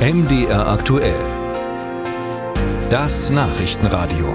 MDR 0.00 0.66
aktuell. 0.66 1.20
Das 2.88 3.28
Nachrichtenradio. 3.28 4.32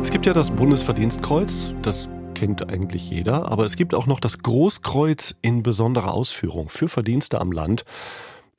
Es 0.00 0.10
gibt 0.10 0.24
ja 0.24 0.32
das 0.32 0.50
Bundesverdienstkreuz, 0.50 1.74
das 1.82 2.08
kennt 2.34 2.70
eigentlich 2.70 3.10
jeder, 3.10 3.52
aber 3.52 3.66
es 3.66 3.76
gibt 3.76 3.94
auch 3.94 4.06
noch 4.06 4.18
das 4.18 4.38
Großkreuz 4.38 5.34
in 5.42 5.62
besonderer 5.62 6.14
Ausführung 6.14 6.70
für 6.70 6.88
Verdienste 6.88 7.38
am 7.38 7.52
Land. 7.52 7.84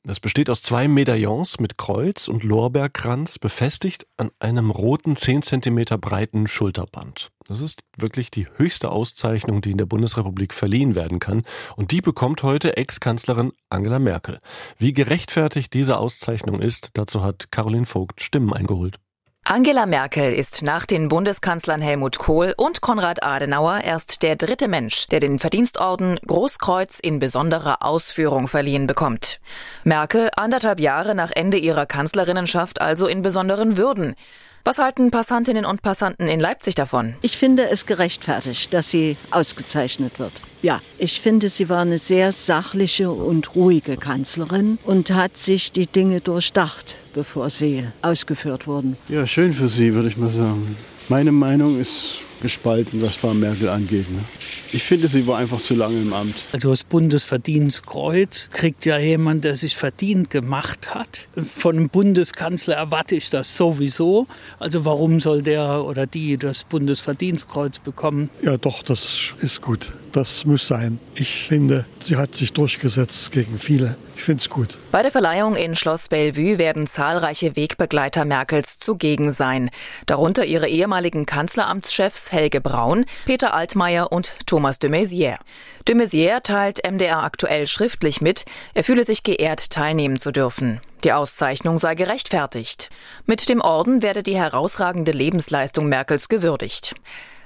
Das 0.04 0.18
besteht 0.18 0.50
aus 0.50 0.62
zwei 0.62 0.88
Medaillons 0.88 1.60
mit 1.60 1.78
Kreuz 1.78 2.26
und 2.26 2.42
Lorbeerkranz, 2.42 3.38
befestigt 3.38 4.04
an 4.16 4.32
einem 4.40 4.70
roten 4.70 5.14
10 5.14 5.42
cm 5.42 5.84
breiten 6.00 6.48
Schulterband. 6.48 7.30
Das 7.46 7.60
ist 7.60 7.84
wirklich 7.96 8.32
die 8.32 8.48
höchste 8.56 8.90
Auszeichnung, 8.90 9.62
die 9.62 9.70
in 9.70 9.78
der 9.78 9.86
Bundesrepublik 9.86 10.54
verliehen 10.54 10.96
werden 10.96 11.20
kann. 11.20 11.44
Und 11.76 11.92
die 11.92 12.00
bekommt 12.00 12.42
heute 12.42 12.76
Ex-Kanzlerin 12.76 13.52
Angela 13.70 14.00
Merkel. 14.00 14.40
Wie 14.76 14.92
gerechtfertigt 14.92 15.72
diese 15.72 15.98
Auszeichnung 15.98 16.60
ist, 16.60 16.90
dazu 16.94 17.22
hat 17.22 17.52
Caroline 17.52 17.86
Vogt 17.86 18.20
Stimmen 18.20 18.52
eingeholt. 18.52 18.98
Angela 19.44 19.86
Merkel 19.86 20.32
ist 20.32 20.62
nach 20.62 20.86
den 20.86 21.08
Bundeskanzlern 21.08 21.80
Helmut 21.80 22.20
Kohl 22.20 22.54
und 22.56 22.80
Konrad 22.80 23.24
Adenauer 23.24 23.80
erst 23.82 24.22
der 24.22 24.36
dritte 24.36 24.68
Mensch, 24.68 25.08
der 25.08 25.18
den 25.18 25.40
Verdienstorden 25.40 26.20
Großkreuz 26.24 27.00
in 27.00 27.18
besonderer 27.18 27.82
Ausführung 27.82 28.46
verliehen 28.46 28.86
bekommt. 28.86 29.40
Merkel 29.82 30.30
anderthalb 30.36 30.78
Jahre 30.78 31.16
nach 31.16 31.32
Ende 31.32 31.56
ihrer 31.56 31.86
Kanzlerinnenschaft 31.86 32.80
also 32.80 33.08
in 33.08 33.22
besonderen 33.22 33.76
Würden. 33.76 34.14
Was 34.64 34.78
halten 34.78 35.10
Passantinnen 35.10 35.64
und 35.64 35.82
Passanten 35.82 36.28
in 36.28 36.38
Leipzig 36.38 36.76
davon? 36.76 37.14
Ich 37.20 37.36
finde 37.36 37.68
es 37.68 37.84
gerechtfertigt, 37.84 38.72
dass 38.72 38.90
sie 38.90 39.16
ausgezeichnet 39.32 40.20
wird. 40.20 40.32
Ja, 40.62 40.80
ich 40.98 41.20
finde, 41.20 41.48
sie 41.48 41.68
war 41.68 41.82
eine 41.82 41.98
sehr 41.98 42.30
sachliche 42.30 43.10
und 43.10 43.56
ruhige 43.56 43.96
Kanzlerin 43.96 44.78
und 44.84 45.10
hat 45.10 45.36
sich 45.36 45.72
die 45.72 45.86
Dinge 45.86 46.20
durchdacht, 46.20 46.96
bevor 47.12 47.50
sie 47.50 47.88
ausgeführt 48.02 48.68
wurden. 48.68 48.96
Ja, 49.08 49.26
schön 49.26 49.52
für 49.52 49.66
sie, 49.66 49.94
würde 49.94 50.06
ich 50.06 50.16
mal 50.16 50.30
sagen. 50.30 50.76
Meine 51.08 51.32
Meinung 51.32 51.80
ist 51.80 52.18
gespalten, 52.40 53.02
was 53.02 53.16
Frau 53.16 53.34
Merkel 53.34 53.68
angeht. 53.68 54.08
Ne? 54.12 54.20
Ich 54.74 54.84
finde, 54.84 55.08
sie 55.08 55.26
war 55.26 55.36
einfach 55.36 55.58
zu 55.58 55.74
lange 55.74 55.98
im 56.00 56.14
Amt. 56.14 56.34
Also 56.52 56.70
das 56.70 56.82
Bundesverdienstkreuz 56.84 58.48
kriegt 58.52 58.86
ja 58.86 58.98
jemand, 58.98 59.44
der 59.44 59.56
sich 59.56 59.76
verdient 59.76 60.30
gemacht 60.30 60.94
hat. 60.94 61.28
Von 61.54 61.76
einem 61.76 61.88
Bundeskanzler 61.90 62.76
erwarte 62.76 63.14
ich 63.14 63.28
das 63.28 63.54
sowieso. 63.54 64.26
Also 64.58 64.86
warum 64.86 65.20
soll 65.20 65.42
der 65.42 65.84
oder 65.84 66.06
die 66.06 66.38
das 66.38 66.64
Bundesverdienstkreuz 66.64 67.80
bekommen? 67.80 68.30
Ja, 68.42 68.56
doch, 68.56 68.82
das 68.82 69.34
ist 69.42 69.60
gut. 69.60 69.92
Das 70.12 70.44
muss 70.44 70.68
sein. 70.68 71.00
Ich 71.14 71.46
finde, 71.48 71.86
sie 72.04 72.16
hat 72.16 72.34
sich 72.34 72.52
durchgesetzt 72.52 73.32
gegen 73.32 73.58
viele. 73.58 73.96
Ich 74.14 74.24
finde 74.24 74.42
es 74.42 74.50
gut. 74.50 74.68
Bei 74.90 75.02
der 75.02 75.10
Verleihung 75.10 75.56
in 75.56 75.74
Schloss 75.74 76.08
Bellevue 76.08 76.58
werden 76.58 76.86
zahlreiche 76.86 77.56
Wegbegleiter 77.56 78.26
Merkels 78.26 78.78
zugegen 78.78 79.32
sein. 79.32 79.70
Darunter 80.04 80.44
ihre 80.44 80.68
ehemaligen 80.68 81.24
Kanzleramtschefs 81.24 82.30
Helge 82.30 82.60
Braun, 82.60 83.06
Peter 83.24 83.54
Altmaier 83.54 84.12
und 84.12 84.34
Thomas 84.44 84.78
de 84.78 84.90
Maizière. 84.90 85.38
De 85.88 85.94
Maizière 85.94 86.42
teilt 86.42 86.82
MDR 86.88 87.22
aktuell 87.22 87.66
schriftlich 87.66 88.20
mit, 88.20 88.44
er 88.74 88.84
fühle 88.84 89.04
sich 89.04 89.22
geehrt, 89.22 89.70
teilnehmen 89.70 90.20
zu 90.20 90.30
dürfen. 90.30 90.80
Die 91.04 91.12
Auszeichnung 91.12 91.78
sei 91.78 91.94
gerechtfertigt. 91.94 92.90
Mit 93.24 93.48
dem 93.48 93.62
Orden 93.62 94.02
werde 94.02 94.22
die 94.22 94.36
herausragende 94.36 95.12
Lebensleistung 95.12 95.86
Merkels 95.86 96.28
gewürdigt. 96.28 96.94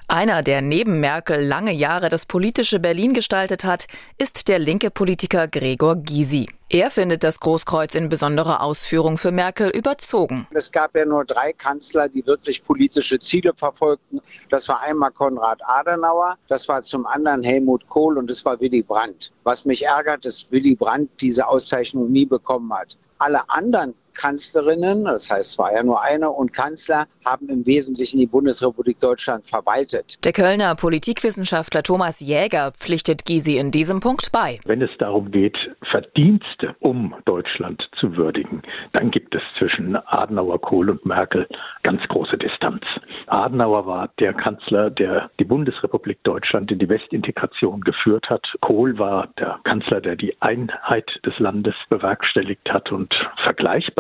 Einer, 0.08 0.44
der 0.44 0.62
neben 0.62 1.00
Merkel 1.00 1.44
lange 1.44 1.72
Jahre 1.72 2.08
das 2.08 2.26
politische 2.26 2.78
Berlin 2.78 3.12
gestaltet 3.12 3.64
hat, 3.64 3.88
ist 4.18 4.46
der 4.46 4.60
linke 4.60 4.92
Politiker 4.92 5.48
Gregor 5.48 5.96
Gysi. 5.96 6.48
Er 6.68 6.92
findet 6.92 7.24
das 7.24 7.40
Großkreuz 7.40 7.96
in 7.96 8.08
besonderer 8.08 8.62
Ausführung 8.62 9.18
für 9.18 9.32
Merkel 9.32 9.68
überzogen. 9.68 10.46
Es 10.52 10.70
gab 10.70 10.94
ja 10.94 11.04
nur 11.04 11.24
drei 11.24 11.52
Kanzler, 11.52 12.08
die 12.08 12.24
wirklich 12.24 12.64
politische 12.64 13.18
Ziele 13.18 13.52
verfolgten. 13.52 14.20
Das 14.48 14.68
war 14.68 14.80
einmal 14.80 15.10
Konrad 15.10 15.60
Adenauer, 15.64 16.36
das 16.46 16.68
war 16.68 16.82
zum 16.82 17.04
anderen 17.06 17.42
Helmut 17.42 17.88
Kohl 17.88 18.16
und 18.16 18.30
das 18.30 18.44
war 18.44 18.60
Willy 18.60 18.82
Brandt. 18.82 19.32
Was 19.42 19.64
mich 19.64 19.84
ärgert, 19.84 20.24
dass 20.24 20.50
Willy 20.52 20.76
Brandt 20.76 21.10
diese 21.20 21.48
Auszeichnung 21.48 22.12
nie 22.12 22.26
bekommen 22.26 22.72
hat. 22.72 22.96
Alle 23.18 23.48
anderen 23.50 23.94
Kanzlerinnen, 24.16 25.04
das 25.04 25.30
heißt, 25.30 25.52
es 25.52 25.58
war 25.58 25.72
ja 25.72 25.82
nur 25.82 26.02
eine, 26.02 26.30
und 26.30 26.52
Kanzler 26.52 27.06
haben 27.24 27.48
im 27.48 27.66
Wesentlichen 27.66 28.18
die 28.18 28.26
Bundesrepublik 28.26 28.98
Deutschland 28.98 29.46
verwaltet. 29.46 30.24
Der 30.24 30.32
Kölner 30.32 30.74
Politikwissenschaftler 30.74 31.82
Thomas 31.82 32.20
Jäger 32.20 32.72
pflichtet 32.72 33.24
Gysi 33.26 33.56
in 33.56 33.70
diesem 33.70 34.00
Punkt 34.00 34.32
bei. 34.32 34.58
Wenn 34.64 34.82
es 34.82 34.90
darum 34.98 35.30
geht, 35.30 35.56
Verdienste 35.90 36.74
um 36.80 37.14
Deutschland 37.24 37.82
zu 38.00 38.16
würdigen, 38.16 38.62
dann 38.92 39.10
gibt 39.10 39.34
es 39.34 39.42
zwischen 39.58 39.96
Adenauer, 39.96 40.60
Kohl 40.60 40.90
und 40.90 41.04
Merkel 41.06 41.46
ganz 41.82 42.02
große 42.08 42.36
Distanz. 42.36 42.82
Adenauer 43.26 43.86
war 43.86 44.10
der 44.18 44.32
Kanzler, 44.32 44.90
der 44.90 45.30
die 45.38 45.44
Bundesrepublik 45.44 46.22
Deutschland 46.24 46.70
in 46.72 46.78
die 46.78 46.88
Westintegration 46.88 47.80
geführt 47.80 48.28
hat. 48.28 48.46
Kohl 48.60 48.98
war 48.98 49.28
der 49.38 49.60
Kanzler, 49.64 50.00
der 50.00 50.16
die 50.16 50.34
Einheit 50.40 51.08
des 51.24 51.38
Landes 51.38 51.74
bewerkstelligt 51.88 52.68
hat 52.70 52.90
und 52.90 53.14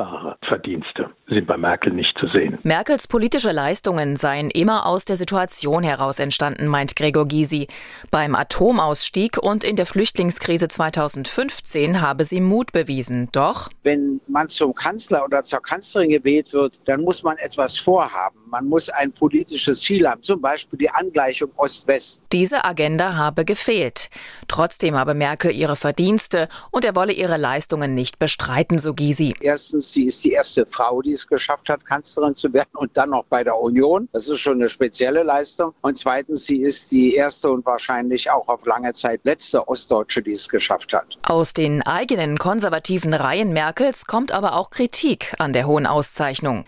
vergleichbare 0.06 0.36
Verdienste 0.46 1.10
sind 1.28 1.46
bei 1.46 1.56
Merkel 1.56 1.92
nicht 1.92 2.16
zu 2.18 2.28
sehen. 2.28 2.58
Merkels 2.62 3.08
politische 3.08 3.50
Leistungen 3.50 4.16
seien 4.16 4.50
immer 4.50 4.86
aus 4.86 5.04
der 5.04 5.16
Situation 5.16 5.82
heraus 5.82 6.18
entstanden, 6.18 6.68
meint 6.68 6.94
Gregor 6.94 7.26
Gysi. 7.26 7.66
Beim 8.10 8.34
Atomausstieg 8.34 9.38
und 9.38 9.64
in 9.64 9.76
der 9.76 9.86
Flüchtlingskrise 9.86 10.68
2015 10.68 12.00
habe 12.00 12.24
sie 12.24 12.40
Mut 12.40 12.72
bewiesen. 12.72 13.28
Doch 13.32 13.68
wenn 13.82 14.20
man 14.28 14.48
zum 14.48 14.74
Kanzler 14.74 15.24
oder 15.24 15.42
zur 15.42 15.60
Kanzlerin 15.60 16.10
gewählt 16.10 16.52
wird, 16.52 16.80
dann 16.86 17.02
muss 17.02 17.22
man 17.22 17.36
etwas 17.38 17.76
vorhaben. 17.78 18.38
Man 18.46 18.66
muss 18.66 18.88
ein 18.88 19.12
politisches 19.12 19.80
Ziel 19.80 20.08
haben, 20.08 20.22
zum 20.22 20.40
Beispiel 20.40 20.78
die 20.78 20.90
Angleichung 20.90 21.50
Ost-West. 21.56 22.22
Diese 22.32 22.64
Agenda 22.64 23.16
habe 23.16 23.44
gefehlt. 23.44 24.10
Trotzdem 24.46 24.94
habe 24.94 25.14
Merkel 25.14 25.50
ihre 25.50 25.76
Verdienste 25.76 26.48
und 26.70 26.84
er 26.84 26.94
wolle 26.94 27.12
ihre 27.12 27.36
Leistungen 27.36 27.94
nicht 27.94 28.20
bestreiten, 28.20 28.78
so 28.78 28.94
Gysi. 28.94 29.34
Erstens, 29.40 29.92
sie 29.96 30.04
ist 30.04 30.24
die 30.24 30.32
erste 30.32 30.66
Frau, 30.66 31.00
die 31.00 31.12
es 31.12 31.26
geschafft 31.26 31.70
hat, 31.70 31.84
Kanzlerin 31.86 32.34
zu 32.34 32.52
werden 32.52 32.68
und 32.74 32.94
dann 32.96 33.10
noch 33.10 33.24
bei 33.24 33.42
der 33.42 33.58
Union. 33.58 34.08
Das 34.12 34.28
ist 34.28 34.40
schon 34.40 34.54
eine 34.54 34.68
spezielle 34.68 35.22
Leistung. 35.22 35.72
Und 35.80 35.96
zweitens, 35.96 36.44
sie 36.44 36.60
ist 36.60 36.92
die 36.92 37.14
erste 37.14 37.50
und 37.50 37.64
wahrscheinlich 37.64 38.30
auch 38.30 38.46
auf 38.48 38.66
lange 38.66 38.92
Zeit 38.92 39.20
letzte 39.24 39.66
Ostdeutsche, 39.66 40.22
die 40.22 40.32
es 40.32 40.48
geschafft 40.48 40.92
hat. 40.92 41.16
Aus 41.26 41.54
den 41.54 41.80
eigenen 41.82 42.36
konservativen 42.36 43.14
Reihen 43.14 43.54
Merkels 43.54 44.06
kommt 44.06 44.32
aber 44.32 44.56
auch 44.56 44.68
Kritik 44.68 45.34
an 45.38 45.54
der 45.54 45.66
hohen 45.66 45.86
Auszeichnung. 45.86 46.66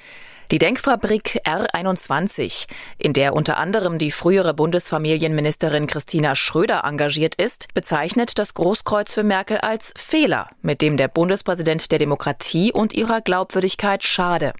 Die 0.51 0.59
Denkfabrik 0.59 1.43
R21, 1.45 2.69
in 2.97 3.13
der 3.13 3.35
unter 3.35 3.59
anderem 3.59 3.99
die 3.99 4.11
frühere 4.11 4.55
Bundesfamilienministerin 4.55 5.87
Christina 5.87 6.35
Schröder 6.35 6.85
engagiert 6.85 7.35
ist, 7.35 7.69
bezeichnet 7.75 8.39
das 8.39 8.55
Großkreuz 8.55 9.13
für 9.13 9.25
Merkel 9.25 9.59
als 9.59 9.93
Fehler, 9.95 10.49
mit 10.63 10.81
dem 10.81 10.97
der 10.97 11.09
Bundespräsident 11.09 11.93
der 11.93 11.99
Demokratie 11.99 12.73
und 12.73 12.95
ihrer 12.95 13.21
Glaubwürdigkeit 13.21 14.05
schade. 14.05 14.55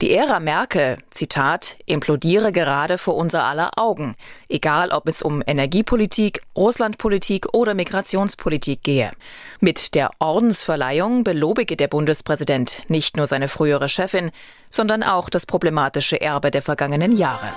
Die 0.00 0.14
Ära 0.14 0.38
Merkel, 0.38 0.98
Zitat, 1.10 1.76
implodiere 1.84 2.52
gerade 2.52 2.98
vor 2.98 3.16
unser 3.16 3.42
aller 3.44 3.70
Augen, 3.76 4.14
egal 4.48 4.90
ob 4.92 5.08
es 5.08 5.22
um 5.22 5.42
Energiepolitik, 5.44 6.40
Russlandpolitik 6.56 7.52
oder 7.52 7.74
Migrationspolitik 7.74 8.84
gehe. 8.84 9.10
Mit 9.58 9.96
der 9.96 10.10
Ordensverleihung 10.20 11.24
belobige 11.24 11.76
der 11.76 11.88
Bundespräsident 11.88 12.82
nicht 12.86 13.16
nur 13.16 13.26
seine 13.26 13.48
frühere 13.48 13.88
Chefin, 13.88 14.30
sondern 14.70 15.02
auch 15.02 15.28
das 15.30 15.46
problematische 15.46 16.20
Erbe 16.20 16.52
der 16.52 16.62
vergangenen 16.62 17.16
Jahre. 17.16 17.48